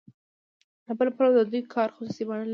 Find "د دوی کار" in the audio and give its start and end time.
1.35-1.89